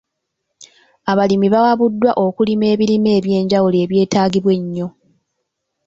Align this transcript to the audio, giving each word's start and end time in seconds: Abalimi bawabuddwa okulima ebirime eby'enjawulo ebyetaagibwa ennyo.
Abalimi 1.11 1.47
bawabuddwa 1.53 2.11
okulima 2.25 2.65
ebirime 2.73 3.09
eby'enjawulo 3.19 3.77
ebyetaagibwa 3.85 4.51
ennyo. 4.59 4.87